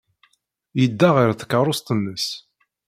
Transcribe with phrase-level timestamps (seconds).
[0.79, 2.27] Yedda ɣer tkeṛṛust-nnes.